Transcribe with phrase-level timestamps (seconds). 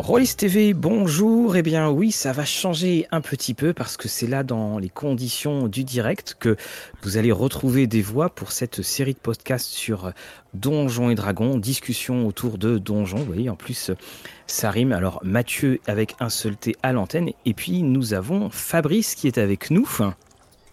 [0.00, 1.56] Rollis TV, bonjour.
[1.56, 4.88] Eh bien oui, ça va changer un petit peu parce que c'est là dans les
[4.88, 6.56] conditions du direct que
[7.02, 10.12] vous allez retrouver des voix pour cette série de podcasts sur
[10.54, 13.18] Donjons et Dragons, discussion autour de Donjons.
[13.18, 13.90] Vous voyez, en plus,
[14.46, 14.92] ça rime.
[14.92, 17.32] Alors Mathieu avec un seul T à l'antenne.
[17.44, 19.86] Et puis nous avons Fabrice qui est avec nous.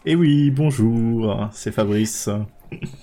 [0.06, 2.30] Eh oui, bonjour, c'est Fabrice.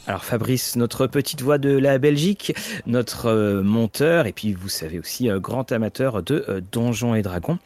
[0.06, 2.54] Alors Fabrice, notre petite voix de la Belgique,
[2.86, 7.22] notre euh, monteur, et puis vous savez aussi euh, grand amateur de euh, Donjons et
[7.22, 7.58] Dragons.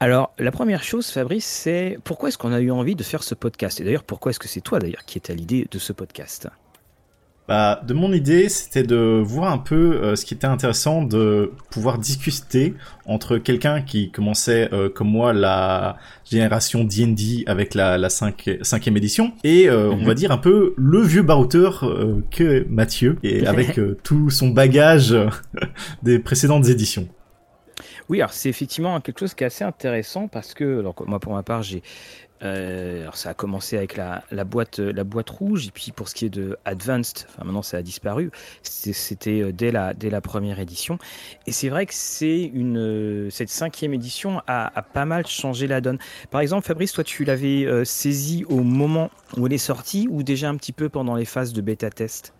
[0.00, 3.34] Alors la première chose Fabrice, c'est pourquoi est-ce qu'on a eu envie de faire ce
[3.34, 3.80] podcast?
[3.80, 6.48] Et d'ailleurs pourquoi est-ce que c'est toi d'ailleurs qui est à l'idée de ce podcast?
[7.48, 11.50] Bah, de mon idée, c'était de voir un peu euh, ce qui était intéressant de
[11.70, 12.74] pouvoir discuter
[13.06, 15.96] entre quelqu'un qui commençait euh, comme moi la
[16.30, 20.14] génération D&D avec la, la 5, cinquième édition et euh, on va mhm.
[20.14, 21.90] dire un peu le vieux barouteur
[22.30, 25.16] que Mathieu et avec tout son bagage
[26.02, 27.08] des précédentes éditions.
[28.08, 31.42] Oui, alors c'est effectivement quelque chose qui est assez intéressant parce que, moi pour ma
[31.42, 31.82] part, j'ai
[32.42, 36.26] euh, ça a commencé avec la, boîte, la boîte rouge, et puis pour ce qui
[36.26, 38.30] est de Advanced, enfin maintenant ça a disparu,
[38.62, 40.98] c'était euh, dès la, première édition.
[41.46, 45.80] Et c'est vrai que c'est une, euh, cette cinquième édition a, pas mal changé la
[45.80, 45.98] donne.
[46.30, 50.48] Par exemple, Fabrice, toi tu l'avais saisi au moment où elle est sortie ou déjà
[50.48, 52.34] un petit peu pendant les phases de bêta test?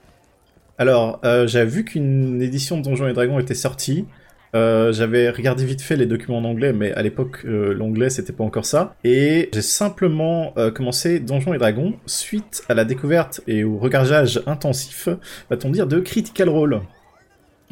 [0.79, 4.07] Alors, j'avais vu qu'une édition de Donjons et Dragons était sortie.
[4.55, 8.33] Euh, j'avais regardé vite fait les documents en anglais, mais à l'époque, euh, l'anglais, c'était
[8.33, 8.95] pas encore ça.
[9.05, 14.43] Et j'ai simplement euh, commencé Donjons et Dragons suite à la découverte et au regardage
[14.47, 15.09] intensif,
[15.51, 16.81] va-t-on dire, de Critical Role.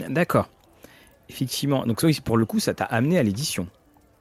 [0.08, 0.48] D'accord.
[1.28, 1.86] Effectivement.
[1.86, 3.66] Donc oui, pour le coup, ça t'a amené à l'édition.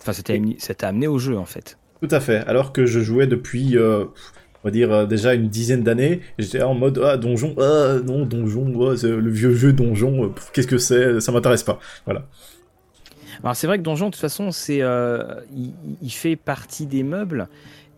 [0.02, 1.78] Enfin, ça t'a amené au jeu, en fait.
[2.02, 2.38] Tout à fait.
[2.48, 3.76] Alors que je jouais depuis
[4.66, 6.22] on va dire déjà une dizaine d'années.
[6.40, 11.22] J'étais en mode ah donjon, ah non donjon, le vieux jeu donjon, qu'est-ce que c'est,
[11.22, 11.80] ça m'intéresse pas.
[12.06, 12.26] Voilà.
[13.44, 15.24] Alors c'est vrai que Donjon, de toute façon, c'est, euh,
[16.02, 17.48] il, fait partie des meubles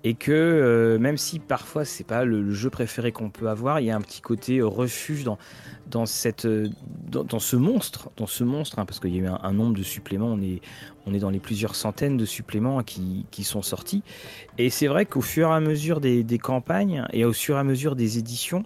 [0.08, 3.88] et que euh, même si parfois c'est pas le, jeu préféré qu'on peut avoir, il
[3.88, 5.38] y a un petit côté refuge dans
[5.92, 9.52] dans cette dans, ce monstre, dans ce monstre, hein, parce qu'il y a eu un,
[9.52, 10.62] nombre de suppléments, on est
[11.08, 14.02] on est dans les plusieurs centaines de suppléments qui, qui sont sortis,
[14.58, 17.66] et c'est vrai qu'au fur et à mesure des, campagnes et au fur et à
[17.66, 18.64] mesure des éditions,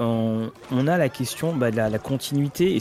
[0.00, 2.80] on, a la question bah, de la, continuité, et,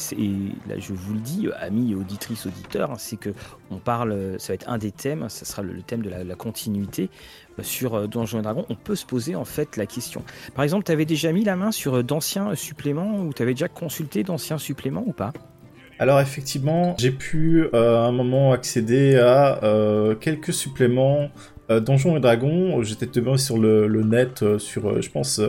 [0.70, 3.32] là je vous le dis, amis, auditrices, auditeurs, hein, c'est que
[3.72, 7.10] on parle, ça va être un des thèmes, ça sera le, thème de la, continuité.
[7.47, 8.66] euh, sur euh, Donjons et Dragons.
[8.70, 10.24] On peut se poser en fait la question.
[10.56, 13.54] Par exemple, tu avais déjà mis la main sur euh, d'anciens suppléments ou tu avais
[13.54, 15.34] déjà consulté d'anciens suppléments ou pas?
[16.00, 19.60] Alors effectivement, j'ai pu à un moment accéder à
[20.22, 21.32] quelques suppléments
[21.70, 25.42] euh, Donjons et Dragons, j'étais tombé sur le, net, euh, sur, euh, je pense,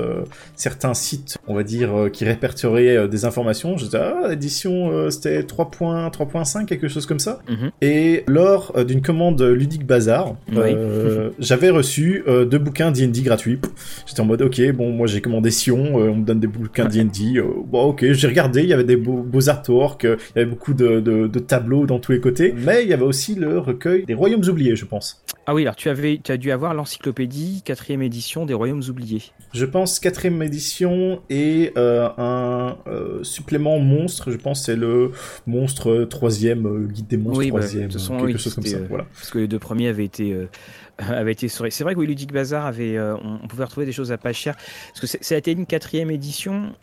[0.54, 3.76] certains sites, on va dire, qui répertoriaient des informations.
[3.76, 7.40] J'étais, ah, l'édition, c'était 3.5, quelque chose comme ça.
[7.48, 7.70] Mhm.
[7.82, 10.36] Et lors d'une commande ludique bazar,
[11.38, 13.58] j'avais reçu deux bouquins D&D gratuits.
[14.06, 17.40] J'étais en mode, ok, bon, moi j'ai commandé Sion, on me donne des bouquins D&D.
[17.66, 20.74] bon, ok, j'ai regardé, il y avait des beaux, beaux artworks, il y avait beaucoup
[20.74, 24.14] de, de tableaux dans tous les côtés, mais il y avait aussi le recueil des
[24.14, 25.22] Royaumes oubliés, je pense.
[25.50, 29.22] Ah oui, alors tu avais, tu as dû avoir l'encyclopédie quatrième édition des Royaumes oubliés.
[29.54, 34.30] Je pense quatrième édition et euh, un euh, supplément monstre.
[34.30, 35.12] Je pense c'est le
[35.46, 38.76] monstre troisième euh, guide des monstres oui, bah, troisième, quelque chose comme ça.
[38.90, 39.06] voilà.
[39.14, 40.36] Parce que les deux premiers avaient été
[40.98, 44.18] avaient été C'est vrai que oui, Ludic Bazar avait, on, pouvait retrouver des choses à
[44.18, 44.54] pas cher.
[44.88, 46.74] Parce que ça a été une quatrième édition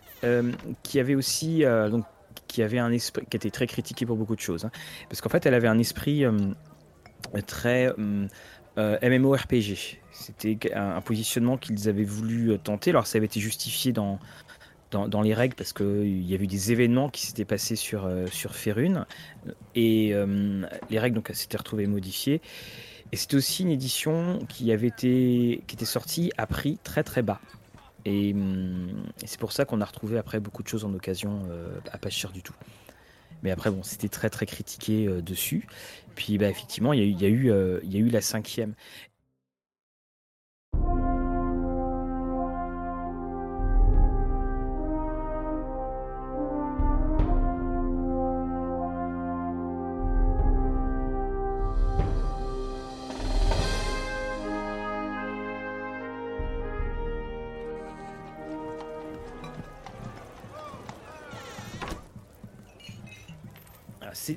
[0.81, 2.03] qui avait aussi donc
[2.47, 4.65] qui avait un esprit qui était très critiqué pour beaucoup de choses.
[4.65, 4.71] Hein.
[5.07, 6.25] parce qu'en fait, elle avait un esprit
[7.45, 7.93] très
[8.77, 9.99] euh, MMORPG.
[10.11, 12.89] C'était un, positionnement qu'ils avaient voulu euh, tenter.
[12.89, 14.19] Alors ça avait été justifié dans,
[15.23, 19.05] les règles parce qu'il y avait eu des événements qui s'étaient passés sur, euh, Ferune
[19.75, 20.13] et
[20.89, 22.41] les règles donc s'étaient retrouvées modifiées.
[23.11, 27.39] Et c'était aussi une édition qui était sortie à prix très très bas.
[28.03, 28.35] Et,
[29.25, 31.43] c'est pour ça qu'on a retrouvé après beaucoup de choses en occasion
[31.91, 32.55] à pas cher du tout.
[33.45, 35.67] Mais après, bon, c'était très très critiqué dessus.
[36.15, 38.73] Puis bah, effectivement, euh, il y a eu la cinquième.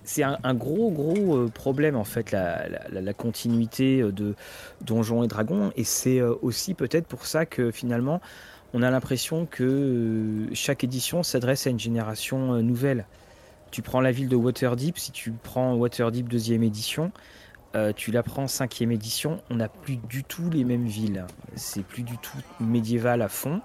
[0.05, 4.35] C'est un, gros gros euh, problème en fait la, continuité euh, de
[4.83, 8.21] Donjons et Dragons et c'est euh, aussi peut-être pour ça que finalement
[8.75, 13.07] on a l'impression que chaque édition s'adresse à une génération nouvelle.
[13.71, 17.11] tu prends la ville de Waterdeep, si tu prends Waterdeep deuxième édition,
[17.97, 21.25] tu la prends cinquième édition, on n'a plus du tout les mêmes villes.
[21.55, 23.63] C'est plus du tout médiéval à fond.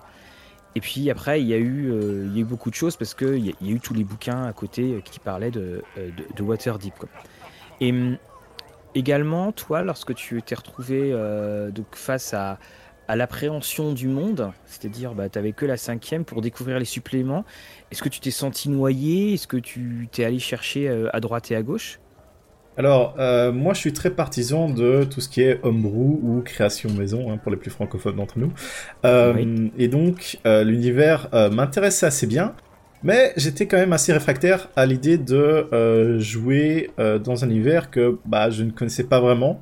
[0.75, 3.13] Et puis après, il y a eu, euh, il y a beaucoup de choses parce
[3.13, 6.09] qu'il y, y a eu tous les bouquins à côté euh, qui parlaient de, euh,
[6.09, 6.93] de, de Waterdeep.
[7.79, 8.17] Et hum,
[8.95, 11.15] également, toi, lorsque tu t'es retrouvé
[11.91, 12.57] face à,
[13.07, 17.45] à l'appréhension du monde, c'est-à-dire bah, tu n'avais que la cinquième pour découvrir les suppléments,
[17.91, 19.33] est-ce que tu t'es senti noyé?
[19.33, 21.99] Est-ce que tu t'es allé chercher à droite et à gauche?
[22.75, 26.89] Alors, euh, moi, je suis très partisan de tout ce qui est homebrew ou création
[26.91, 28.51] maison, hein, pour les plus francophones d'entre nous.
[29.05, 29.71] Euh, Oui.
[29.77, 32.55] Et donc, euh, l'univers m'intéressait assez bien,
[33.03, 36.89] mais j'étais quand même assez réfractaire à l'idée de jouer
[37.23, 39.61] dans un univers que bah, je ne connaissais pas vraiment.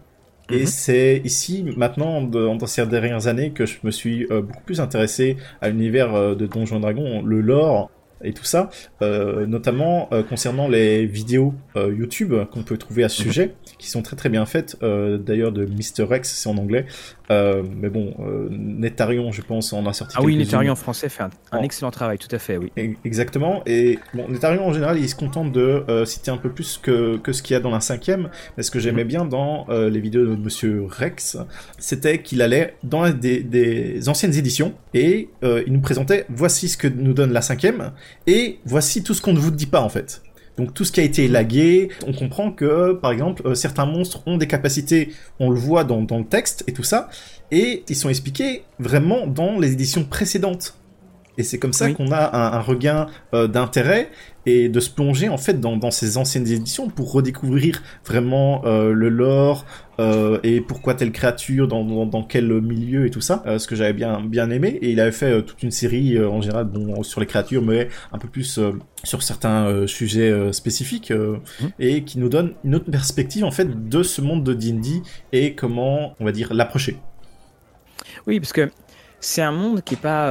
[0.50, 0.66] Et Mhm.
[0.66, 5.38] c'est ici, maintenant, de- dans ces dernières années, que je me suis beaucoup plus intéressé
[5.62, 7.90] à l'univers de Donjons Dragons, le lore
[8.24, 8.70] et tout ça,
[9.02, 13.28] euh, notamment euh, concernant les vidéos euh, YouTube qu'on peut trouver à ce Mhm.
[13.28, 16.04] sujet, qui sont très très bien faites, d'ailleurs de Mr.
[16.04, 16.86] Rex, c'est en anglais,
[17.30, 18.14] mais bon,
[18.50, 20.36] Netarion, je pense, en a sorti Ah oui.
[20.36, 22.72] Netarion en français fait un, un En- excellent travail, tout à fait, oui.
[22.78, 23.64] E- Exactement.
[23.66, 27.32] Et bon, Netarion en général, il se contente de citer un peu plus que, que
[27.32, 28.30] ce qu'il y a dans la cinquième.
[28.58, 31.38] Mais ce que j'aimais bien dans les vidéos de Monsieur Rex,
[31.80, 36.88] c'était qu'il allait dans des, des anciennes éditions et il nous présentait voici ce que
[36.88, 37.92] nous donne la cinquième
[38.28, 40.22] et voici tout ce qu'on ne vous dit pas en fait.
[40.58, 44.22] Donc tout ce qui a été élagué, on comprend que par exemple euh, certains monstres
[44.28, 45.10] ont des capacités,
[45.40, 47.10] on le voit dans, dans le texte et tout ça,
[47.52, 50.76] et ils sont expliqués vraiment dans les éditions précédentes.
[51.38, 51.96] Et c'est comme ça Oui.
[51.96, 54.10] qu'on a un, un regain euh, d'intérêt
[54.46, 58.92] et de se plonger en fait dans, dans ces anciennes éditions pour redécouvrir vraiment euh,
[58.92, 59.66] le lore
[60.00, 63.68] euh, et pourquoi telle créature, dans, dans, dans quel milieu et tout ça, euh, ce
[63.68, 64.80] que j'avais bien bien aimé.
[64.82, 68.18] Et il avait fait toute une série en général bon, sur les créatures, mais un
[68.18, 68.60] peu plus
[69.04, 71.72] sur certains sujets spécifiques Mhm.
[71.80, 75.02] et qui nous donne une autre perspective en fait de ce monde de D&D
[75.32, 76.98] et comment on va dire l'approcher.
[78.28, 78.70] Oui, parce que
[79.20, 80.28] c'est un monde qui est pas.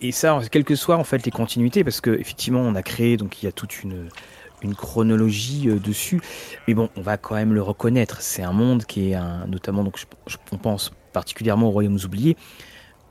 [0.00, 3.16] Et- ça, quelles que soient en fait les continuités, parce que effectivement, on a créé,
[3.16, 6.20] donc il y a toute une chronologie euh, dessus.
[6.66, 8.20] Mais bon, on va quand même le reconnaître.
[8.20, 12.36] C'est un monde qui est un, notamment, donc je, on pense particulièrement aux royaumes oubliés.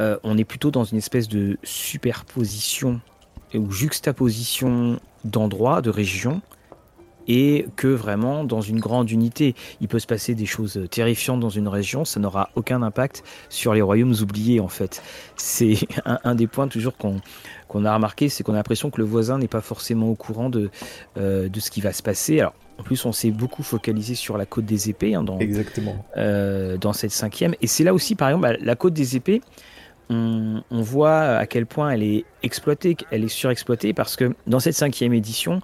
[0.01, 2.99] Euh, on est plutôt dans une espèce de superposition
[3.53, 6.41] ou juxtaposition d'endroits, de régions,
[7.27, 9.55] et que vraiment dans une grande unité.
[9.81, 13.73] Il peut se passer des choses terrifiantes dans une région, ça n'aura aucun impact sur
[13.73, 15.01] les royaumes oubliés en fait.
[15.35, 15.75] C'est
[16.05, 17.21] un, un des points toujours qu'on
[17.67, 20.49] qu'on a remarqué, c'est qu'on a l'impression que le voisin n'est pas forcément au courant
[20.49, 20.69] de,
[21.17, 22.39] euh, de ce qui va se passer.
[22.39, 26.05] Alors en plus on s'est beaucoup focalisé sur la côte des épées hein, dans, Exactement.
[26.17, 27.55] euh, dans cette cinquième.
[27.61, 29.41] Et c'est là aussi, par exemple, la côte des épées,
[30.09, 34.59] on, on voit à quel point elle est exploitée, elle est surexploitée, parce que dans
[34.59, 35.61] cette cinquième édition,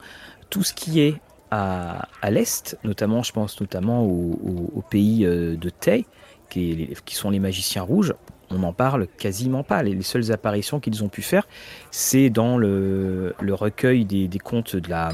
[0.50, 1.16] tout ce qui est
[1.51, 6.06] à, à l'est, notamment, je pense notamment au, pays euh, de Tay,
[6.50, 8.13] qui, sont les magiciens rouges,
[8.50, 9.83] on n'en parle quasiment pas.
[9.83, 11.48] Les, les seules apparitions qu'ils ont pu faire,
[11.92, 15.12] c'est dans le, le recueil des, des contes de la,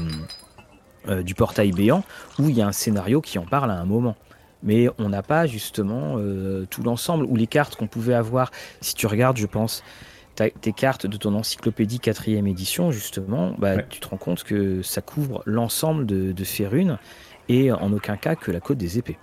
[1.08, 2.02] euh, du portail béant,
[2.38, 4.16] où il y a un scénario qui en parle à un moment
[4.62, 8.50] mais on n'a pas justement euh, tout l'ensemble ou les cartes qu'on pouvait avoir.
[8.80, 9.84] Si tu regardes, je pense,
[10.60, 13.86] tes cartes de ton encyclopédie quatrième édition, justement, bah, Ouais.
[13.90, 16.98] tu te rends compte que ça couvre l'ensemble de, de Férune
[17.48, 19.16] et en aucun cas que la côte des épées.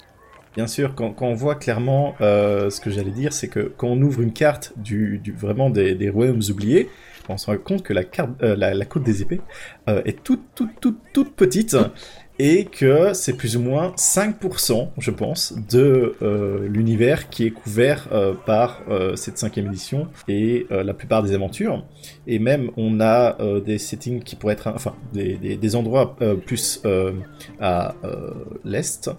[0.56, 3.88] Bien sûr, quand, quand on voit clairement euh, ce que j'allais dire, c'est que quand
[3.88, 6.90] on ouvre une carte du, du vraiment des, des royaumes oubliés,
[7.28, 9.42] on se rend compte que la carte, euh, la, la côte des épées
[9.90, 11.76] euh, est toute, toute, toute, toute petite
[12.40, 18.08] et que c'est plus ou moins 5%, je pense, de euh, l'univers qui est couvert
[18.12, 21.86] euh, par euh, cette cinquième édition et la plupart des aventures.
[22.28, 26.16] Et même, on a des settings qui pourraient être, enfin, des, des, endroits
[26.46, 26.82] plus
[27.60, 27.96] à
[28.64, 29.10] l'est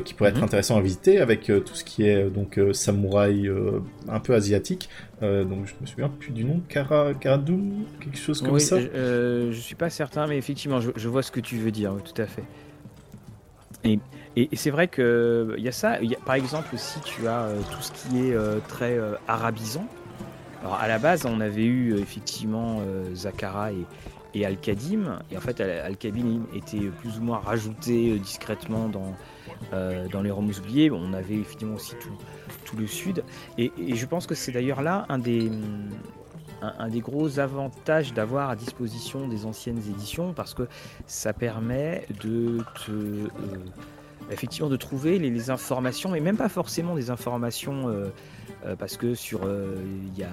[0.00, 0.44] qui pourrait être Mhm.
[0.44, 4.20] intéressant à visiter avec euh, tout ce qui est euh, donc euh, samouraï euh, un
[4.20, 4.88] peu asiatique.
[5.22, 8.80] Euh, donc je me souviens plus du nom, Kara, Karadoum, quelque chose comme Oui, ça.
[8.80, 11.70] je, euh, je suis pas certain, mais effectivement, je, je vois ce que tu veux
[11.70, 12.44] dire, tout à fait.
[13.84, 13.98] Et,
[14.36, 16.00] et- et c'est vrai que il y a ça.
[16.00, 18.96] il y a- par exemple, aussi, tu as euh, tout ce qui est euh, très
[18.96, 19.90] euh, arabisant.
[20.60, 23.88] Alors à la base, on avait eu euh, effectivement euh, Zakara et,
[24.34, 29.18] et Al-Kadim, et en fait, Al- Al-Kadim était plus ou moins rajouté euh, discrètement dans,
[29.72, 30.90] euh, dans les Roms oubliés.
[30.90, 32.12] Bon, On avait effectivement aussi tout,
[32.64, 33.24] tout le sud,
[33.58, 35.50] et, et je pense que c'est d'ailleurs là un des,
[36.62, 40.68] un, des gros avantages d'avoir à disposition des anciennes éditions, parce que
[41.06, 43.28] ça permet de te, euh,
[44.30, 47.88] effectivement de trouver les, informations, mais même pas forcément des informations.
[47.88, 48.10] euh,
[48.78, 50.30] parce que sur, il y a,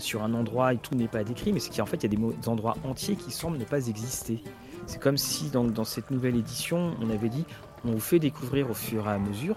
[0.00, 2.18] sur un endroit et tout n'est pas décrit, mais c'est qu'en fait il y a
[2.18, 4.42] des endroits entiers qui semblent ne pas exister.
[4.86, 7.44] C'est comme si dans, dans cette nouvelle édition, on avait dit
[7.84, 9.56] on vous fait découvrir au fur et à mesure.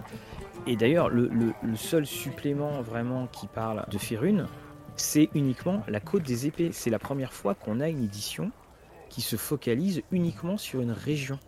[0.66, 4.46] Et d'ailleurs, le, seul supplément vraiment qui parle de Férune,
[4.96, 6.70] c'est uniquement la côte des épées.
[6.72, 8.50] C'est la première fois qu'on a une édition
[9.10, 11.38] qui se focalise uniquement sur une région.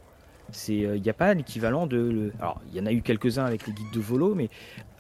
[0.69, 2.33] Il n'y euh, a pas l'équivalent de.
[2.39, 4.49] alors, il y en a eu quelques-uns avec les guides de volo, mais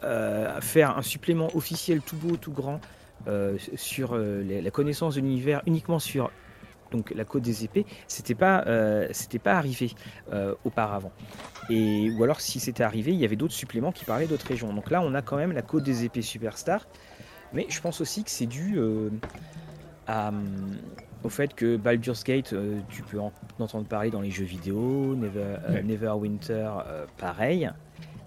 [0.02, 2.80] euh, faire un supplément officiel tout beau, tout grand
[3.28, 6.30] euh, sur la connaissance de l'univers uniquement sur
[6.90, 9.92] donc la côte des épées, c'était pas, euh, c'était pas arrivé
[10.32, 11.12] euh, auparavant.
[11.68, 14.72] Et ou alors si c'était arrivé, il y avait d'autres suppléments qui parlaient d'autres régions.
[14.72, 16.86] Donc là, on a quand même la côte des épées superstar,
[17.52, 19.10] mais je pense aussi que c'est dû euh,
[21.24, 22.54] au fait que Baldur's Gate,
[22.88, 26.70] tu peux en entendre parler dans les jeux vidéo, Never, Neverwinter,
[27.18, 27.70] pareil.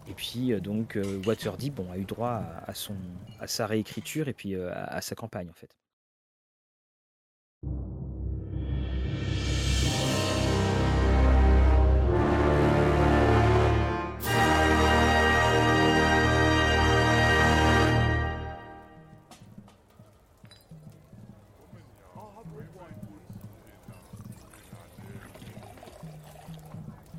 [0.10, 2.96] Et puis donc Waterdeep, bon, a eu droit à, son,
[3.40, 5.70] à sa réécriture et puis à sa campagne en fait.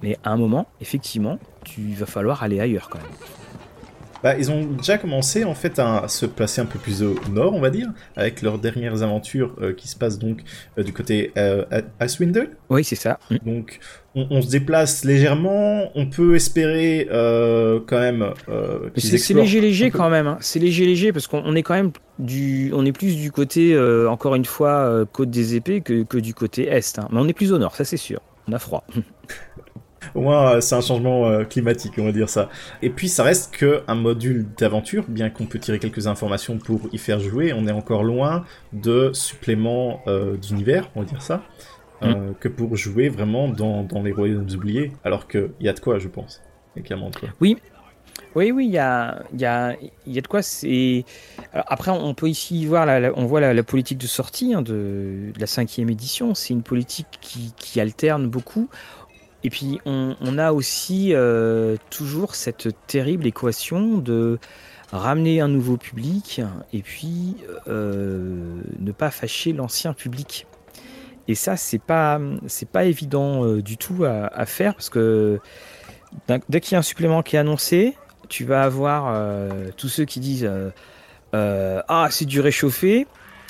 [0.02, 3.08] Mais à un moment, effectivement, tu vas falloir aller ailleurs quand même.
[4.22, 7.54] Bah, ils ont déjà commencé en fait à se placer un peu plus au nord,
[7.54, 10.42] on va dire, avec leurs dernières aventures euh, qui se passent donc
[10.76, 11.64] euh, du côté euh,
[12.02, 13.18] Icewind Oui, c'est ça.
[13.30, 13.36] Mm.
[13.46, 13.78] Donc
[14.14, 18.32] on, se déplace légèrement, on peut espérer euh, quand même.
[18.96, 20.26] c'est léger, léger quand même.
[20.26, 20.38] Hein.
[20.40, 24.34] C'est léger, léger parce qu'on est quand même du, on est plus du côté encore
[24.34, 26.98] une fois côte des épées que, que du côté est.
[26.98, 27.08] Hein.
[27.10, 28.20] Mais on est plus au nord, ça c'est sûr.
[28.48, 28.84] On a froid.
[30.14, 32.48] Au moins, euh, c'est un changement euh, climatique, on va dire ça.
[32.82, 36.80] Et puis, ça reste que un module d'aventure, bien qu'on peut tirer quelques informations pour
[36.92, 41.42] y faire jouer, on est encore loin de suppléments euh, d'univers, on va dire ça,
[42.02, 42.34] mm.
[42.40, 44.92] que pour jouer vraiment dans, les royaumes oubliés.
[45.04, 46.42] Alors qu'il y a de quoi, je pense.
[46.76, 47.28] A clairement de quoi.
[47.40, 47.56] Oui,
[48.36, 49.74] oui, oui, il y a, y, a,
[50.06, 50.40] y a de quoi.
[50.42, 51.04] C'est
[51.52, 55.46] après, on peut ici voir, la, on voit la, politique de sortie hein, de, la
[55.46, 56.34] cinquième édition.
[56.34, 58.68] C'est une politique qui, qui, alterne beaucoup.
[59.42, 64.38] Et puis on, a aussi euh, toujours cette terrible équation de
[64.92, 66.42] ramener un nouveau public
[66.72, 67.36] et puis
[67.68, 70.46] euh, ne pas fâcher l'ancien public.
[71.28, 72.20] Et ça, c'est pas
[72.72, 75.40] pas évident euh, du tout à, faire parce que
[76.48, 77.96] dès qu'il y a un supplément qui est annoncé,
[78.28, 79.16] tu vas avoir
[79.76, 80.50] tous ceux qui disent
[81.32, 83.06] ah c'est du réchauffé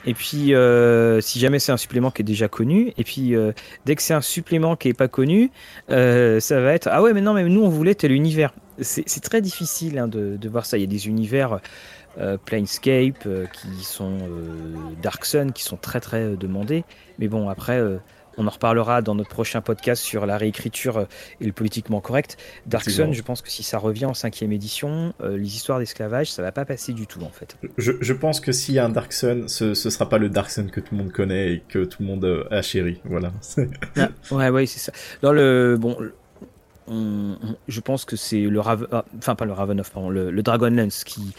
[0.07, 3.53] et puis, euh, si jamais c'est un supplément qui est déjà connu, et puis euh,
[3.85, 5.51] dès que c'est un supplément qui est pas connu,
[5.91, 8.55] euh, ça va être ah ouais mais non mais nous on voulait tel univers.
[8.81, 10.79] C'est très difficile hein, de, voir ça.
[10.79, 11.61] Il y a des univers
[12.47, 14.17] Planescape qui sont
[15.03, 16.85] Dark Sun qui sont très très demandés,
[17.19, 17.79] mais bon après
[18.37, 21.05] on en reparlera dans notre prochain podcast sur la réécriture euh,
[21.41, 22.37] et le politiquement correct.
[22.67, 26.31] Dark Sun, je pense que si ça revient en cinquième édition, euh, les histoires d'esclavage,
[26.31, 27.57] ça va pas passer du tout en fait.
[27.77, 30.51] Je, pense que s'il y a un Dark Sun, ce, ce sera pas le Dark
[30.51, 33.01] Sun que tout le monde connaît et que tout le monde euh, a chéri.
[33.05, 33.33] Voilà.
[33.97, 34.93] ah, ouais, ouais, c'est ça.
[35.23, 35.97] Dans le bon.
[37.69, 40.43] je pense que c'est le Raven, ah, enfin pas le Raven of, pardon, le, le
[40.43, 41.35] Dragonlance qui,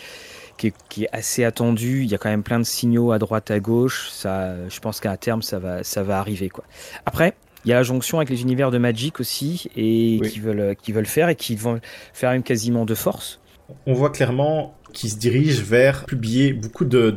[0.89, 2.03] qui est, assez attendu.
[2.03, 4.09] Il y a quand même plein de signaux à droite, à gauche.
[4.11, 6.49] Ça, je pense qu'à terme, ça va, ça va arriver.
[6.49, 6.63] Quoi.
[7.05, 7.33] Après,
[7.65, 10.91] il y a la jonction avec les univers de Magic aussi, et qui, veulent, qui
[10.91, 11.79] veulent faire, et qui vont
[12.13, 13.39] faire même quasiment de force.
[13.85, 17.13] On voit clairement qui se dirigent vers publier beaucoup de,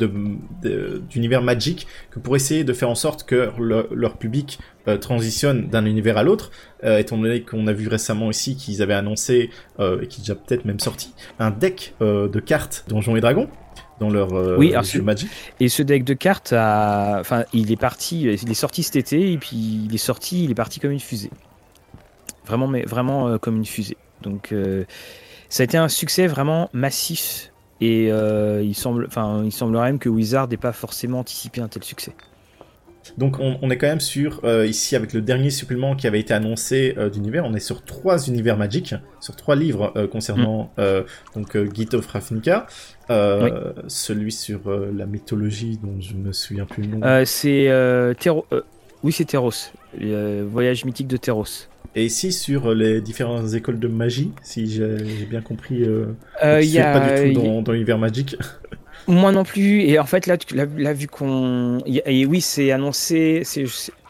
[1.11, 5.87] d'univers Magic que pour essayer de faire en sorte que leur public euh, transitionne d'un
[5.87, 6.51] univers à l'autre,
[6.85, 9.51] euh, étant donné qu'on a vu récemment ici qu'ils avaient annoncé,
[9.81, 13.49] euh, et qui est déjà peut-être même sorti, un deck de cartes Donjons et Dragons
[14.01, 15.31] dans leur oui, jeu Magic.
[15.61, 17.19] Et ce deck de cartes, a...
[17.21, 20.51] enfin, il est parti, il est sorti cet été, et puis il est sorti, il
[20.51, 21.31] est parti comme une fusée.
[22.47, 23.97] Vraiment, mais vraiment comme une fusée.
[24.23, 24.53] Donc,
[25.49, 29.99] ça a été un succès vraiment massif et euh, il, semble, enfin, il semblerait même
[29.99, 32.15] que Wizard n'ait pas forcément anticipé un tel succès.
[33.19, 36.33] Donc on, est quand même sur, euh, ici avec le dernier supplément qui avait été
[36.33, 41.03] annoncé euh, d'univers, on est sur trois univers magiques, sur trois livres concernant mm.
[41.35, 42.67] donc Git of Ravnica,
[43.89, 47.25] celui sur la mythologie dont je me souviens plus le nom.
[47.27, 47.69] c'est
[49.03, 49.53] oui c'est Teros,
[50.51, 51.69] voyage mythique de Teros.
[51.97, 56.07] Et ici, sur les différentes écoles de magie, si j'ai bien compris, euh,
[56.43, 58.37] euh y a, pas du tout dans, dans l'univers magique.
[59.07, 59.83] Moi non plus.
[59.83, 61.79] Et en fait, là, là, vu qu'on.
[61.87, 63.43] Et oui, c'est annoncé,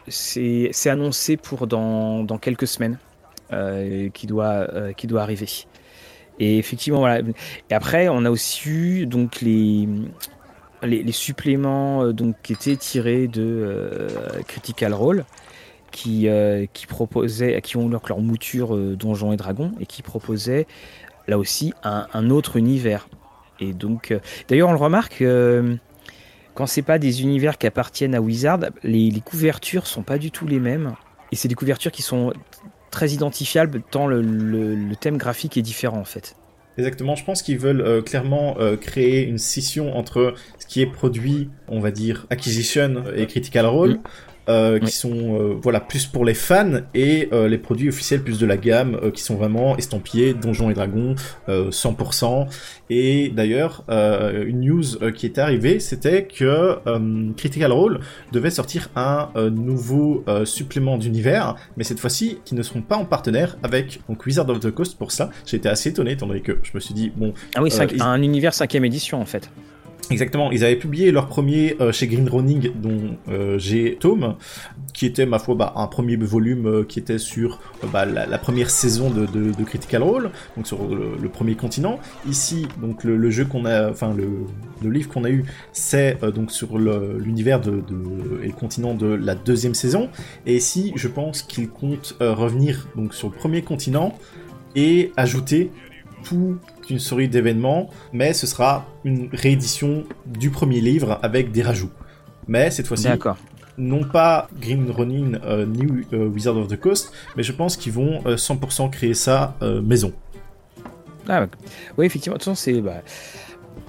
[0.07, 2.97] c'est annoncé pour dans, dans quelques semaines
[3.53, 5.49] euh, qui, doit, euh, qui doit arriver.
[6.39, 7.21] Et effectivement, voilà.
[7.69, 9.87] Et après, on a aussi eu donc les,
[10.81, 14.07] les, les suppléments donc, qui étaient tirés de
[14.47, 15.25] Critical Role
[15.95, 16.27] qui,
[16.73, 20.67] qui proposaient, qui ont leur, leur mouture Donjons et Dragons et qui proposaient
[21.27, 23.07] là aussi un, autre univers.
[23.59, 24.13] Et donc,
[24.49, 25.23] d'ailleurs, on le remarque
[26.55, 30.31] quand c'est pas des univers qui appartiennent à Wizard, les, les couvertures sont pas du
[30.31, 30.95] tout les mêmes.
[31.31, 32.33] Et c'est des couvertures qui sont
[32.91, 36.35] très identifiables tant le, le, thème graphique est différent en fait.
[36.77, 40.85] Exactement, je pense qu'ils veulent euh, clairement euh, créer une scission entre ce qui est
[40.85, 44.01] produit, on va dire, acquisition et critical role, mm.
[44.47, 48.37] Euh, qui sont euh, voilà plus pour les fans et euh, les produits officiels plus
[48.37, 51.15] de la gamme qui sont vraiment estampillés Donjons et Dragons
[51.47, 52.47] 100%.
[52.89, 54.83] Et d'ailleurs, une news
[55.15, 56.77] qui est arrivée, c'était que
[57.35, 57.99] Critical Role
[58.31, 63.57] devait sortir un nouveau supplément d'univers, mais cette fois-ci qui ne seront pas en partenaire
[63.63, 65.29] avec donc Wizard of the Coast pour ça.
[65.45, 67.33] J'ai été assez étonné étant donné que je me suis dit bon.
[67.55, 69.49] Ah oui, un univers cinquième édition en fait.
[70.11, 74.35] Exactement, ils avaient publié leur premier euh, chez Green Running, dont euh, j'ai Tome,
[74.93, 77.59] qui était ma foi bah, un premier volume euh, qui était sur
[77.91, 81.99] bah, la, première saison de, Critical Role, donc sur le, premier continent.
[82.29, 86.77] Ici, donc le, jeu qu'on a, enfin le, livre qu'on a eu, c'est donc sur
[86.77, 90.09] l'univers et le continent de la deuxième saison.
[90.45, 94.15] Et ici, je pense qu'ils comptent revenir donc sur le premier continent
[94.75, 95.71] et ajouter
[96.23, 96.57] tout
[96.89, 101.91] une série d'événements, mais ce sera une réédition du premier livre avec des rajouts.
[102.47, 103.07] Mais cette fois-ci,
[103.77, 107.93] non pas Green Ronin euh, ni euh, Wizard of the Coast, mais je pense qu'ils
[107.93, 110.13] vont 100% euh, créer ça maison.
[111.27, 111.47] Ah,
[111.97, 112.81] oui, effectivement, de toute façon, c'est.
[112.81, 113.01] Bah,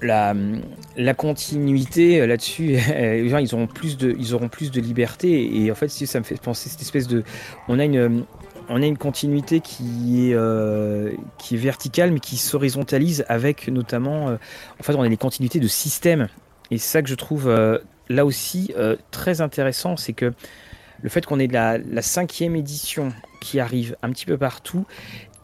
[0.03, 0.35] la,
[0.97, 5.89] la, continuité là-dessus, ils auront plus de, ils auront plus de liberté et en fait,
[5.89, 7.23] ça me fait penser cette espèce de,
[7.69, 8.25] on a une,
[8.69, 14.29] on a une continuité qui est, euh, qui est verticale mais qui s'horizontalise avec notamment,
[14.29, 14.37] euh,
[14.81, 16.29] en fait on a des continuités de systèmes.
[16.71, 18.73] Et ça que je trouve euh, là aussi
[19.11, 20.33] très intéressant, c'est que
[21.03, 24.87] le fait qu'on ait la, cinquième édition qui arrive un petit peu partout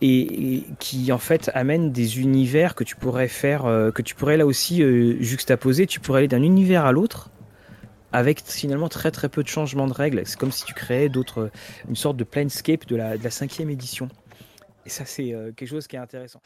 [0.00, 3.62] et, qui en fait amène des univers que tu pourrais faire,
[3.94, 4.82] que tu pourrais là aussi
[5.20, 7.30] juxtaposer, tu pourrais aller d'un univers à l'autre
[8.12, 10.22] avec finalement très très peu de changements de règles.
[10.26, 11.50] C'est comme si tu créais d'autres,
[11.88, 14.08] une sorte de planescape de la, de la cinquième édition.
[14.84, 16.40] Et ça, c'est euh, quelque chose qui est intéressant.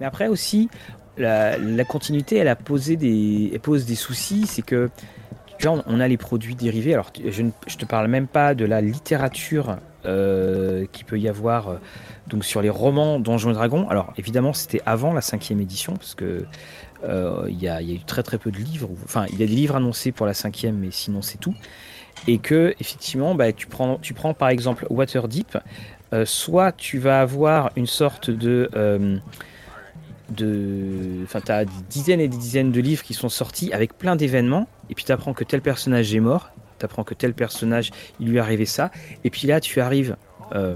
[0.00, 0.68] Mais après aussi,
[1.16, 4.46] la, continuité, elle a posé des, elle pose des soucis.
[4.46, 4.90] C'est que,
[5.58, 6.94] tu on a les produits dérivés.
[6.94, 11.28] Alors, je ne je te parle même pas de la littérature euh, qui peut y
[11.28, 11.76] avoir euh,
[12.28, 13.88] donc sur les romans Donjons et Dragons.
[13.88, 16.44] Alors, évidemment, c'était avant la cinquième édition, parce que
[17.02, 18.88] euh, il y, a, y, a eu très très peu de livres.
[19.04, 21.54] Enfin, il y a des livres annoncés pour la cinquième, mais sinon c'est tout.
[22.28, 25.58] Et que effectivement, bah, tu prends, tu prends par exemple Waterdeep.
[26.24, 28.70] soit tu vas avoir une sorte de
[30.30, 31.22] de.
[31.24, 34.16] Enfin, tu as des dizaines et des dizaines de livres qui sont sortis avec plein
[34.16, 37.90] d'événements, et puis tu apprends que tel personnage est mort, tu apprends que tel personnage,
[38.20, 38.90] il lui est arrivé ça,
[39.24, 40.16] et puis là, tu arrives,
[40.54, 40.74] euh,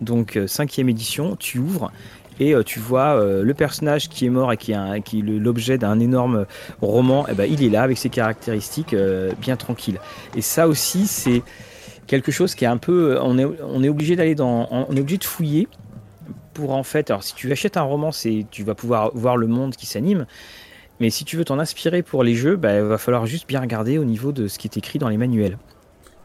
[0.00, 1.92] donc, euh, cinquième édition, tu ouvres,
[2.40, 6.00] et euh, tu vois le personnage qui est mort et qui est, qui l'objet d'un
[6.00, 6.46] énorme
[6.80, 8.94] roman, et eh ben, il est là avec ses caractéristiques
[9.40, 10.00] bien tranquilles.
[10.34, 11.42] Et ça aussi, c'est
[12.06, 13.18] quelque chose qui est un peu.
[13.22, 14.68] On est, on est obligé d'aller dans.
[14.70, 15.68] On est obligé de fouiller
[16.54, 19.46] pour en fait, alors si tu achètes un roman, c'est tu vas pouvoir voir le
[19.46, 20.26] monde qui s'anime.
[21.00, 23.60] Mais si tu veux t'en inspirer pour les jeux, bah, il va falloir juste bien
[23.60, 25.58] regarder au niveau de ce qui est écrit dans les manuels.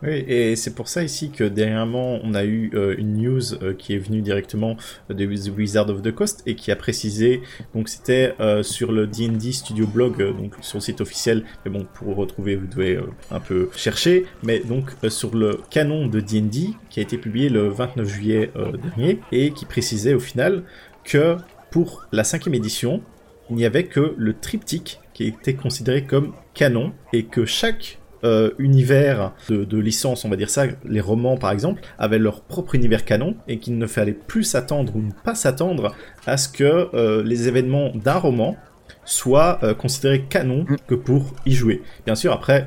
[0.01, 3.73] Oui, et c'est pour ça ici que dernièrement on a eu euh, une news euh,
[3.73, 4.77] qui est venue directement
[5.09, 7.41] de The Wizard of the Coast et qui a précisé,
[7.75, 11.85] donc c'était euh, sur le D&D Studio Blog, donc sur le site officiel, mais bon
[11.93, 12.97] pour retrouver vous devez
[13.29, 17.67] un peu chercher, mais donc sur le canon de D&D qui a été publié le
[17.67, 20.63] 29 juillet dernier et qui précisait au final
[21.03, 21.35] que
[21.71, 23.01] pour la cinquième édition,
[23.49, 28.51] il n'y avait que le triptyque qui était considéré comme canon et que chaque euh,
[28.57, 33.05] univers de, licence, on va dire ça, les romans par exemple, avaient leur propre univers
[33.05, 37.23] canon et qu'il ne fallait plus s'attendre ou ne pas s'attendre à ce que euh,
[37.23, 38.57] les événements d'un roman
[39.05, 40.75] soient euh, considérés canon mm.
[40.87, 41.81] que pour y jouer.
[42.05, 42.65] Bien sûr, après,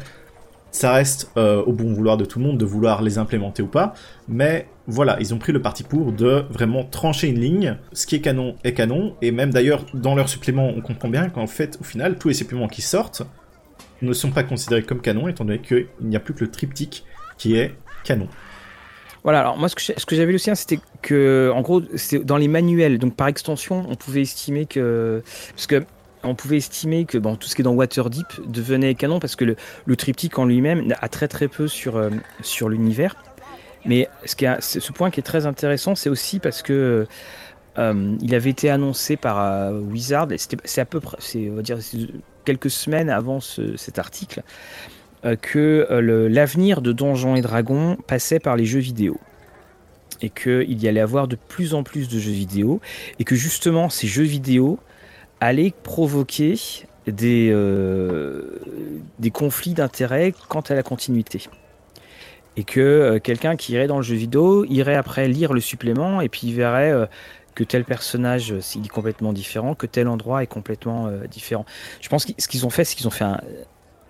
[0.71, 3.93] ça reste au bon vouloir de tout le monde de vouloir les implémenter ou pas,
[4.27, 7.77] mais voilà, ils ont pris le parti pour de vraiment trancher une ligne.
[7.93, 11.29] Ce qui est canon est canon, et même d'ailleurs dans leurs suppléments, on comprend bien
[11.29, 13.23] qu'en fait, au final, tous les suppléments qui sortent
[14.03, 17.05] ne sont pas considérés comme canon, étant donné qu'il n'y a plus que le triptyque
[17.38, 18.29] qui est canon.
[19.25, 22.37] Voilà, alors moi ce que, j'avais lu aussi, hein, c'était que, en gros, c'est dans
[22.37, 25.23] les manuels, donc par extension, on pouvait estimer que.
[25.55, 25.85] Parce que
[26.25, 29.45] on pouvait estimer que bon, tout ce qui est dans Waterdeep devenait canon parce que
[29.45, 32.11] le, triptyque en lui-même a très très peu sur, euh,
[32.43, 33.17] sur l'univers.
[33.85, 37.07] Mais ce, qui a, ce point qui est très intéressant, c'est aussi parce que
[37.79, 40.29] euh, il avait été annoncé par euh, Wizard,
[40.65, 41.17] c'est à peu près,
[41.51, 41.79] on va dire
[42.45, 44.43] quelques semaines avant cet article,
[45.41, 45.87] que
[46.29, 49.21] l'avenir de Donjons et Dragons passait par les jeux vidéo
[50.23, 52.81] et qu'il y allait avoir de plus en plus de jeux vidéo
[53.19, 54.79] et que justement ces jeux vidéo
[55.41, 56.55] allait provoquer
[57.07, 58.59] des, euh,
[59.33, 61.49] conflits d'intérêts quant à la continuité.
[62.57, 66.21] Et que euh, quelqu'un qui irait dans le jeu vidéo irait après lire le supplément
[66.21, 67.07] et puis il verrait euh,
[67.55, 71.67] que tel personnage s'il est complètement différent, que tel endroit est complètement différent.
[72.01, 73.41] Je pense que ce qu'ils ont fait, c'est qu'ils ont fait un,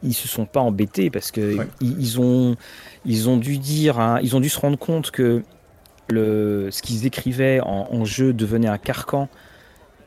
[0.02, 2.56] ils se sont pas embêtés parce que ils, ont
[3.04, 5.42] ils ont dû dire hein, ils ont dû se rendre compte que
[6.08, 9.28] le ce qu'ils écrivaient en, en, jeu devenait un carcan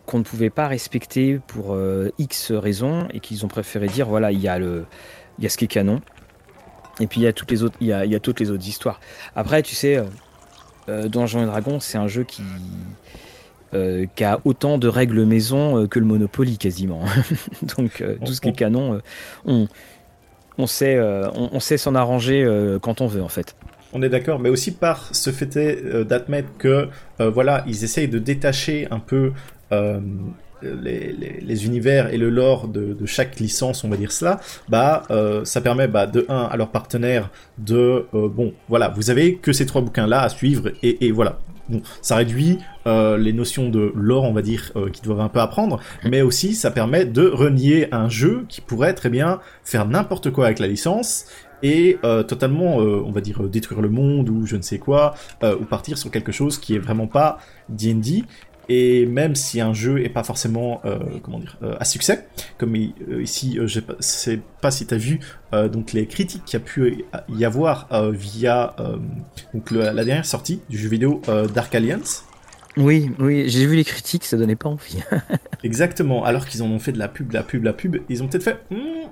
[0.05, 4.31] qu'on ne pouvait pas respecter pour euh, X raisons et qu'ils ont préféré dire voilà,
[4.31, 4.85] il y, a le,
[5.39, 6.01] il y a ce qui est canon
[6.99, 8.39] et puis il y a toutes les autres, il y a, il y a toutes
[8.39, 8.99] les autres histoires.
[9.35, 10.05] Après, tu sais, euh,
[10.89, 12.43] euh Donjons et Dragons, c'est un jeu qui,
[13.73, 17.01] euh, qui a autant de règles maison que le Monopoly quasiment.
[17.77, 19.01] Donc tout ce qui est canon,
[19.45, 19.67] on,
[20.57, 22.47] on sait, on, on, sait s'en arranger
[22.81, 23.55] quand on veut en fait.
[23.93, 25.57] On est d'accord, mais aussi par ce fait
[26.05, 29.31] d'admettre que voilà, ils essayent de détacher un peu
[29.71, 29.99] euh,
[31.41, 35.61] les, univers et le lore de, chaque licence, on va dire cela, bah euh, ça
[35.61, 39.65] permet bah, de un à leurs partenaires de euh, bon voilà vous avez que ces
[39.65, 44.33] trois bouquins là à suivre et, voilà bon ça réduit les notions de lore on
[44.33, 48.45] va dire qu'ils doivent un peu apprendre mais aussi ça permet de renier un jeu
[48.47, 51.25] qui pourrait très bien faire n'importe quoi avec la licence
[51.63, 51.97] et
[52.27, 56.11] totalement, on va dire, détruire le monde ou je ne sais quoi, ou partir sur
[56.11, 58.23] quelque chose qui est vraiment pas D&D.
[58.69, 62.75] Et même si un jeu est pas forcément, euh, comment dire, euh, à succès, comme
[62.75, 65.19] euh, ici, je sais pas si tu as vu
[65.71, 68.75] donc les critiques qu'il y a pu y avoir via
[69.53, 71.21] donc la dernière sortie du jeu vidéo
[71.53, 72.25] Dark Alliance.
[72.77, 75.01] Oui, oui, j'ai vu les critiques, ça donnait pas envie.
[75.63, 78.27] Exactement, alors qu'ils en ont fait de la pub, la pub, la pub, ils ont
[78.27, 79.07] peut-être fait, hmm,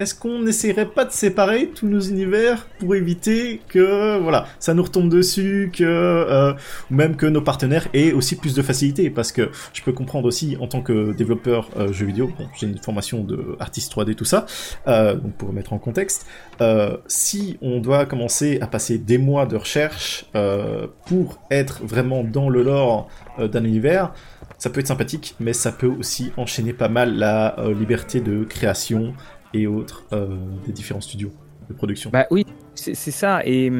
[0.00, 4.82] est-ce qu'on n'essaierait pas de séparer tous nos univers pour éviter que voilà ça nous
[4.82, 6.54] retombe dessus, que euh,
[6.90, 9.10] même que nos partenaires aient aussi plus de facilité?
[9.10, 12.78] Parce que je peux comprendre aussi en tant que développeur euh, jeux vidéo, j'ai une
[12.78, 14.46] formation de artiste 3D tout ça,
[14.86, 16.26] euh, donc pour mettre en contexte,
[16.60, 22.24] euh, si on doit commencer à passer des mois de recherche euh, pour être vraiment
[22.24, 23.08] dans le lore
[23.38, 24.12] d'un univers,
[24.58, 29.14] ça peut être sympathique, mais ça peut aussi enchaîner pas mal la liberté de création
[29.54, 31.32] et autres euh, des différents studios
[31.68, 32.10] de production.
[32.10, 33.42] Bah oui, c'est ça.
[33.44, 33.70] Et,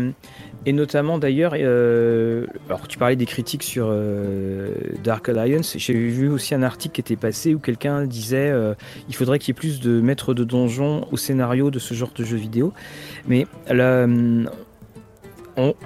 [0.66, 6.54] notamment d'ailleurs, euh, alors tu parlais des critiques sur euh, Dark Alliance, j'ai vu aussi
[6.54, 8.52] un article qui était passé où quelqu'un disait
[9.08, 12.12] il faudrait qu'il y ait plus de maîtres de donjons au scénario de ce genre
[12.14, 12.74] de jeu vidéo.
[13.26, 14.06] Mais là,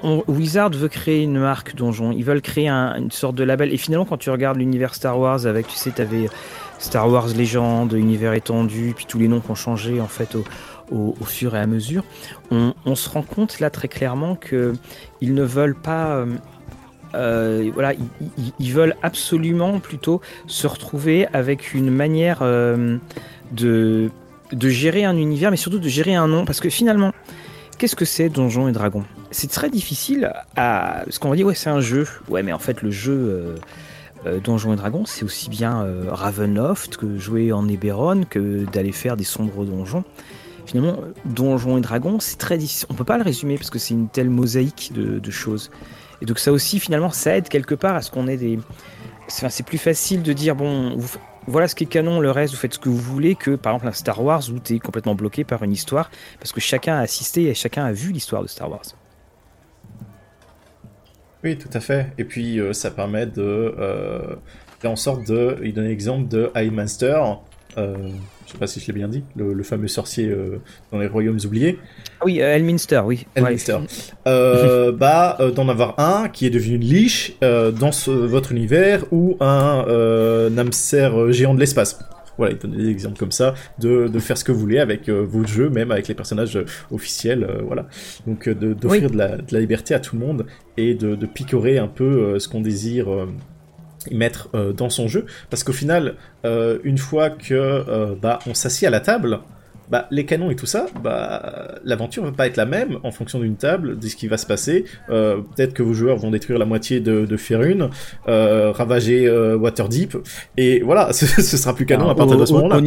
[0.03, 3.73] on, Wizard veut créer une marque donjon, ils veulent créer une sorte de label.
[3.73, 6.29] Et finalement, quand tu regardes l'univers Star Wars avec, tu sais, tu avais
[6.83, 10.37] Star Wars Légende, univers étendu, puis tous les noms qui ont changé en fait
[10.90, 12.05] au, fur et à mesure,
[12.51, 14.75] on, se rend compte là très clairement que
[15.21, 16.09] ils ne veulent pas.
[16.09, 16.27] Euh,
[17.14, 17.92] euh, voilà,
[18.59, 22.99] ils, veulent absolument plutôt se retrouver avec une manière euh,
[23.53, 24.11] de,
[24.51, 27.12] de gérer un univers, mais surtout de gérer un nom, parce que finalement,
[27.79, 29.05] qu'est-ce que c'est Donjons et Dragons?
[29.31, 31.03] C'est très difficile à.
[31.05, 32.09] Parce qu'on va dire, ouais, c'est un jeu.
[32.29, 33.55] Ouais, mais en fait, le jeu.
[34.27, 38.93] Euh, Donjons et Dragons, c'est aussi bien euh, Ravenloft que jouer en Eberron que d'aller
[38.93, 40.05] faire des sombres donjons.
[40.67, 42.87] Finalement, Donjons et Dragons, c'est très difficile.
[42.91, 45.71] On peut pas le résumer parce que c'est une telle mosaïque de, choses.
[46.21, 48.61] Et donc ça aussi, finalement, ça aide quelque part à ce qu'on ait des...
[49.27, 50.97] c'est plus facile de dire, bon,
[51.49, 53.75] voilà ce qui est canon, le reste, vous faites ce que vous voulez, que par
[53.75, 56.95] exemple un Star Wars où tu es complètement bloqué par une histoire, parce que chacun
[56.95, 58.83] a assisté et chacun a vu l'histoire de Star Wars.
[61.45, 62.09] Oui, tout à fait.
[62.19, 64.21] Et puis, euh, ça permet de euh,
[64.81, 65.57] faire en sorte de.
[65.65, 66.73] Il donne l'exemple de High
[67.79, 67.95] Euh,
[68.47, 70.61] je sais pas si je l'ai bien dit, le, fameux sorcier euh,
[70.93, 71.79] dans les royaumes oubliés.
[72.21, 73.27] Ah oui, Elminster, oui.
[73.35, 73.79] Elminster.
[74.25, 79.85] bah, d'en avoir un qui est devenu une liche dans votre univers ou un
[80.51, 81.99] Namser géant de l'espace.
[82.38, 85.09] Voilà, il donne des exemples comme ça de, de faire ce que vous voulez avec
[85.09, 86.59] vos jeux, même avec les personnages
[86.90, 87.87] officiels, voilà.
[88.27, 91.79] Donc d'offrir de, la, de, la, liberté à tout le monde et de, de picorer
[91.79, 93.07] un peu ce qu'on désire
[94.11, 99.01] mettre dans son jeu, parce qu'au final, une fois que bah on s'assied à la
[99.01, 99.40] table,
[99.93, 103.41] bah, les canons et tout ça, bah, l'aventure va pas être la même en fonction
[103.41, 104.87] d'une table, de ce qui va se passer.
[105.11, 107.91] Euh, peut-être que vos joueurs vont détruire la moitié de, de Ferune,
[108.27, 110.17] euh, ravager euh, Waterdeep,
[110.57, 112.81] et voilà, ce, sera plus canon à partir de ce moment-là.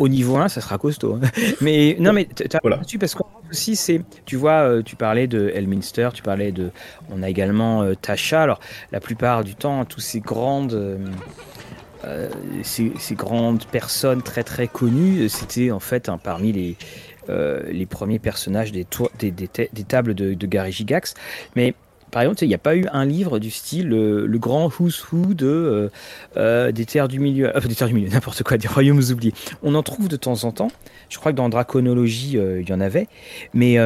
[0.00, 1.20] Au, niveau 1, ça sera costaud.
[1.22, 1.28] Hein.
[1.60, 2.80] Mais non, mais tu voilà.
[2.98, 6.70] parce qu'on aussi, c'est, tu vois, tu parlais de Elminster, tu parlais de,
[7.12, 8.42] on a également Tasha.
[8.42, 8.58] Alors,
[8.90, 10.98] la plupart du temps, tous ces grandes
[12.04, 12.28] euh,
[12.62, 16.76] ces, grandes personnes très très connues, c'était en fait parmi les,
[17.28, 21.14] euh, les premiers personnages des, tables de, Gary Gigax.
[21.54, 21.74] Mais
[22.10, 25.34] par exemple, il n'y a pas eu un livre du style le grand who's who
[25.34, 25.90] de,
[26.36, 29.34] euh, des terres du milieu, des terres du milieu, n'importe quoi, des royaumes oubliés.
[29.62, 30.70] On en trouve de temps en temps.
[31.08, 33.06] Je crois que dans Draconologie, il y en avait.
[33.54, 33.76] Mais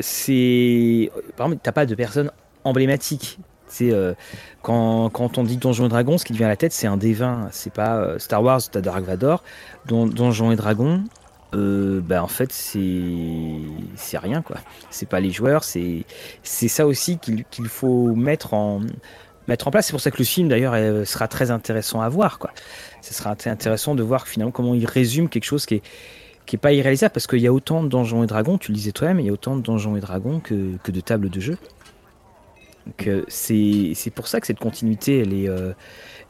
[0.00, 1.10] c'est.
[1.36, 2.30] Par exemple, tu n'as pas de personnes
[2.64, 3.38] emblématiques.
[3.80, 4.14] Euh,
[4.62, 7.48] quand, on dit Donjons et Dragons, ce qui vient à la tête, c'est un D20.
[7.50, 9.42] C'est pas euh, Star Wars, t'as Dark Vador.
[9.86, 11.02] Don, Donjons et Dragons,
[11.54, 14.58] euh, bah, en fait, c'est rien quoi.
[14.90, 16.04] C'est pas les joueurs, c'est
[16.42, 18.80] ça aussi qu'il faut mettre en
[19.70, 19.86] place.
[19.86, 20.74] C'est pour ça que le film d'ailleurs
[21.06, 22.50] sera très intéressant à voir quoi.
[23.00, 25.82] Ce sera intéressant de voir finalement comment il résume quelque chose qui
[26.52, 28.92] est pas irréalisable parce qu'il y a autant de Donjons et Dragons, tu le disais
[28.92, 31.58] toi-même, il y a autant de Donjons et Dragons que de tables de jeu.
[32.86, 35.72] Donc euh, c'est pour ça que cette continuité, elle est, euh,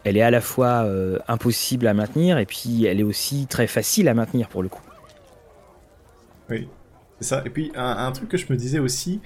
[0.04, 3.66] elle est à la fois euh, impossible à maintenir et puis elle est aussi très
[3.66, 4.82] facile à maintenir pour le coup.
[6.50, 6.68] Oui,
[7.18, 7.42] c'est ça.
[7.46, 9.20] Et puis un, truc que je me disais aussi,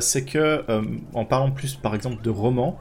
[0.00, 0.64] c'est que
[1.14, 2.78] en parlant plus par exemple de romans,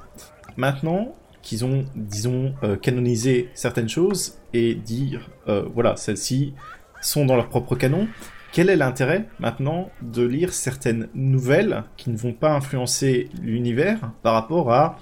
[0.57, 6.53] maintenant qu'ils ont, disons, canonisé certaines choses et dire, voilà, celles-ci
[6.99, 8.07] sont dans leur propre canon,
[8.55, 14.33] quel est l'intérêt maintenant de lire certaines nouvelles qui ne vont pas influencer l'univers par
[14.33, 14.97] rapport à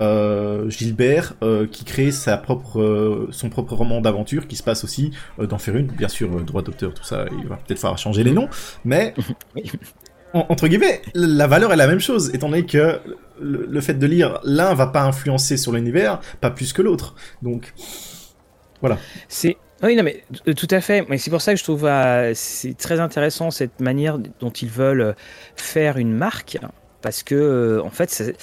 [0.00, 4.82] euh, Gilbert euh, qui crée sa propre, euh, son propre roman d'aventure qui se passe
[4.82, 8.32] aussi dans Ferune, bien sûr droit d'auteur tout ça, il va peut-être falloir changer les
[8.32, 8.48] noms,
[8.84, 9.14] mais
[10.34, 12.98] entre guillemets la valeur est la même chose étant donné que
[13.40, 17.74] le, fait de lire l'un va pas influencer sur l'univers pas plus que l'autre, donc
[18.80, 18.98] voilà.
[19.28, 21.06] C'est oui, non, mais euh, tout à fait.
[21.08, 24.68] Mais c'est pour ça que je trouve euh, c'est très intéressant cette manière dont ils
[24.68, 25.12] veulent euh,
[25.56, 26.58] faire une marque,
[27.00, 28.34] parce que en fait,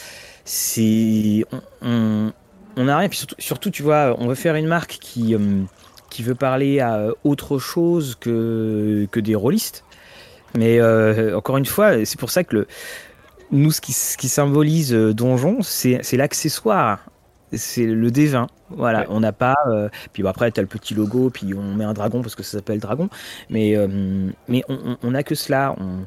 [0.45, 1.45] c'est
[1.81, 2.31] on,
[2.77, 3.09] on, a rien.
[3.09, 5.35] Puis surtout, tu vois, on veut faire une marque qui
[6.09, 9.83] qui veut parler à autre chose que que des rôlistes.
[10.57, 10.81] Mais
[11.33, 12.67] encore une fois, c'est pour ça que le,
[13.51, 16.99] nous, ce qui, ce qui symbolise Donjon, c'est l'accessoire
[17.55, 18.47] c'est le D20.
[18.69, 19.55] Voilà, on n'a pas.
[19.67, 22.43] Euh, puis après, tu as le petit logo, puis on met un dragon parce que
[22.43, 23.09] ça s'appelle dragon.
[23.49, 25.75] Mais, euh, mais on n'a que cela.
[25.79, 26.05] On,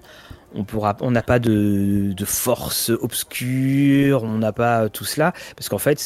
[0.55, 5.33] on pourra, on n'a pas de, de, force obscure, on n'a pas tout cela.
[5.57, 6.03] Parce qu'en fait,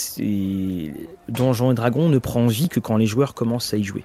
[1.28, 4.05] Donjons et Dragons ne prend vie que quand les joueurs commencent à y jouer.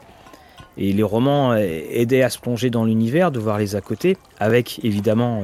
[0.78, 4.80] Et les romans aidaient à se plonger dans l'univers, de voir les à côté, avec
[4.86, 5.44] évidemment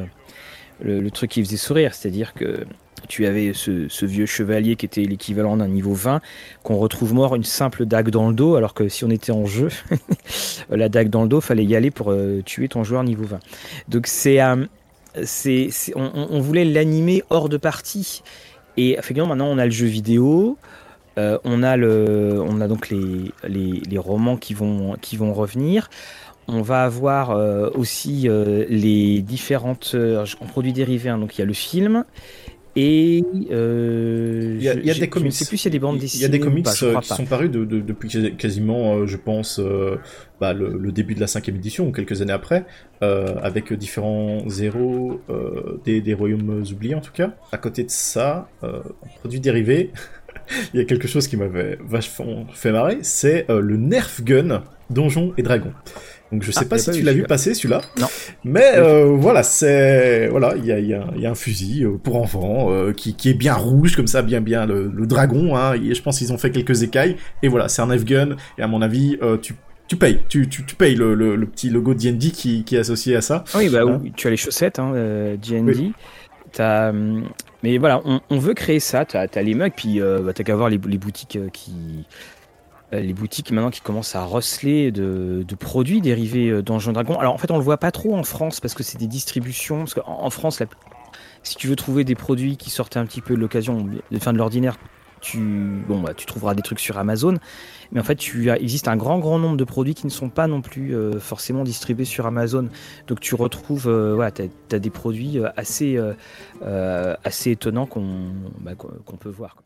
[0.80, 2.68] le, le truc qui faisait sourire, c'est-à-dire que
[3.08, 6.22] tu avais ce, vieux chevalier qui était l'équivalent d'un niveau 20,
[6.64, 9.46] qu'on retrouve mort une simple dague dans le dos, alors que si on était en
[9.46, 9.70] jeu,
[10.70, 13.40] la dague dans le dos, fallait y aller pour euh, tuer ton joueur niveau 20.
[13.90, 14.66] Donc c'est, euh,
[15.96, 18.24] on, voulait l'animer hors de partie.
[18.78, 20.58] Et effectivement, maintenant on a le jeu vidéo,
[21.20, 21.78] euh, on, a
[22.68, 25.90] donc les, romans qui vont, revenir.
[26.48, 27.38] On va avoir
[27.76, 28.28] aussi
[28.70, 29.96] les différentes
[30.50, 31.10] produits dérivés.
[31.10, 31.18] Hein.
[31.20, 32.04] donc il y a le film,
[32.76, 35.32] et euh, il y a, y a des comics.
[35.32, 36.22] Je sais plus s'il y a des bandes dessinées.
[36.22, 39.18] Il y a des comics euh, qui sont parus de, de, depuis quasiment, euh, je
[39.18, 40.00] pense, euh,
[40.42, 42.66] bah, le, le, début de la cinquième édition ou quelques années après,
[43.04, 45.22] euh, avec différents zéros
[45.86, 47.36] des, des, royaumes oubliés en tout cas.
[47.52, 49.92] À côté de ça, en produit dérivé,
[50.74, 55.34] il y a quelque chose qui m'avait vachement fait marrer, c'est le Nerf Gun Donjons
[55.38, 55.74] et Dragons.
[56.34, 57.82] Donc je sais ah, pas si tu l'as vu passer celui-là.
[58.00, 58.08] Non.
[58.44, 62.00] Mais euh, voilà, c'est voilà, il y a, y, a, y a, un fusil euh,
[62.02, 65.56] pour enfants euh, qui, qui, est bien rouge comme ça, bien bien le, le dragon.
[65.56, 67.18] Hein, et je pense qu'ils ont fait quelques écailles.
[67.44, 68.36] Et voilà, c'est un F-gun.
[68.58, 69.54] Et à mon avis, tu
[69.88, 72.80] tu payes, tu, tu, tu payes le, le, le, petit logo D&D qui, qui est
[72.80, 73.44] associé à ça.
[73.54, 74.94] Oui, bah oui, tu as les chaussettes, hein,
[75.40, 75.92] D&D.
[76.58, 76.92] As,
[77.62, 79.06] mais voilà, on, on, veut créer ça.
[79.06, 82.06] Tu as, les mugs, puis bah, t'as qu'à voir les, les boutiques qui,
[83.00, 87.18] les boutiques maintenant qui commencent à receler de, produits dérivés euh, Donjon Dragon.
[87.20, 89.80] Alors en fait, on le voit pas trop en France parce que c'est des distributions.
[89.80, 90.62] Parce qu'en en France,
[91.44, 94.34] si tu veux trouver des produits qui sortent un petit peu de l'occasion, de fin
[94.34, 94.78] de l'ordinaire,
[95.22, 95.40] tu,
[95.88, 97.38] bon, bah, tu trouveras des trucs sur Amazon,
[97.94, 100.30] mais en fait, tu il existe un grand, grand nombre de produits qui ne sont
[100.30, 102.68] pas non plus forcément distribués sur Amazon.
[103.08, 105.98] Donc tu retrouves, voilà, tu as, des produits assez,
[107.46, 108.72] étonnants qu'on bah,
[109.18, 109.63] peut voir.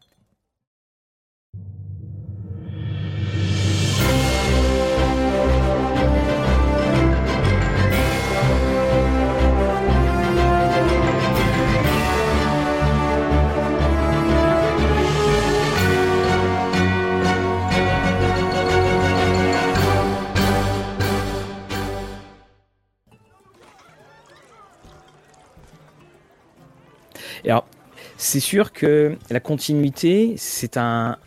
[28.28, 31.18] C'est sûr que la continuité, c'est un,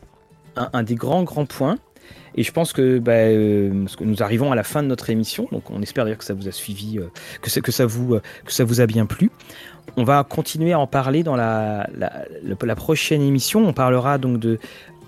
[0.84, 1.78] des grands, grands points.
[2.34, 5.48] Et je pense que, bah, euh, que, nous arrivons à la fin de notre émission,
[5.50, 7.10] donc on espère d'ailleurs que ça vous a suivi, euh,
[7.40, 9.30] que, que, ça vous, euh, que ça vous a bien plu.
[9.96, 11.86] On va continuer à en parler dans la
[12.76, 13.66] prochaine émission.
[13.66, 14.58] On parlera donc de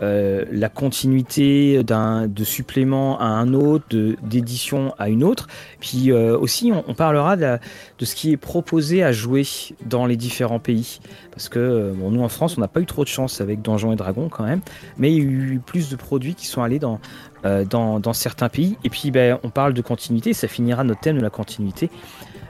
[0.03, 3.87] euh, la continuité d'un de supplément à un autre,
[4.23, 5.47] d'édition à une autre.
[5.79, 7.59] Puis euh, aussi, on, parlera de,
[8.01, 9.45] ce qui est proposé à jouer
[9.87, 10.99] dans les différents pays.
[11.31, 13.93] Parce que euh, nous en France, on n'a pas eu trop de chance avec Donjons
[13.93, 14.61] et Dragons quand même,
[14.99, 16.99] mais il y a eu plus de produits qui sont allés dans,
[17.45, 18.77] dans, certains pays.
[18.83, 21.91] Et puis, ben, on parle de continuité, ça finira notre thème de la continuité.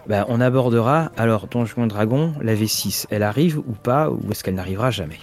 [0.07, 4.43] Ben, on abordera alors Donjons et Dragons, la V6, elle arrive ou pas, ou est-ce
[4.43, 5.19] qu'elle n'arrivera jamais?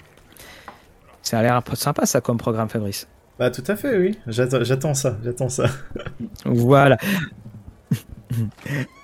[1.29, 3.07] Ça a l'air sympa ça comme programme, Fabrice.
[3.37, 4.17] Bah tout à fait, oui.
[4.25, 5.65] J'attends ça, j'attends ça.
[6.45, 6.97] voilà.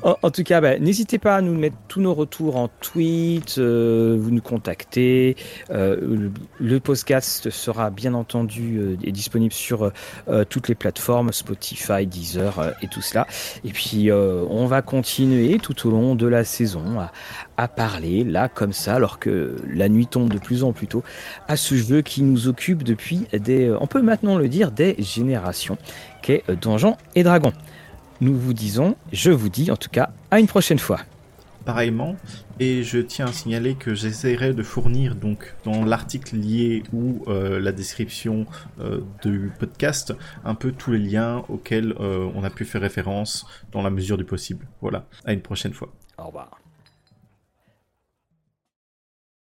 [0.04, 4.16] En, tout cas, bah, n'hésitez pas à nous mettre tous nos retours en tweet, euh,
[4.20, 5.36] vous nous contactez.
[5.72, 9.92] Euh, le, podcast sera bien entendu euh, disponible sur
[10.50, 13.26] toutes les plateformes, Spotify, Deezer et tout cela.
[13.64, 17.00] Et puis, on va continuer tout au long de la saison
[17.58, 21.04] à, parler, là, comme ça, alors que la nuit tombe de plus en plus tôt,
[21.48, 25.78] à ce jeu qui nous occupe depuis des, on peut maintenant le dire, des générations,
[26.22, 27.54] qu'est Donjons et Dragons
[28.22, 31.00] nous vous disons, je vous dis en tout cas, à une prochaine fois.
[31.66, 32.16] Pareillement,
[32.60, 37.60] et je tiens à signaler que j'essaierai de fournir donc dans l'article lié ou euh,
[37.60, 38.46] la description
[38.80, 43.48] euh, du podcast un peu tous les liens auxquels euh, on a pu faire référence
[43.72, 44.68] dans la mesure du possible.
[44.82, 45.92] Voilà, à une prochaine fois.
[46.18, 46.65] Au revoir.